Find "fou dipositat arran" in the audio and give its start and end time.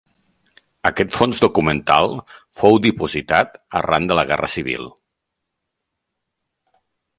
2.63-4.09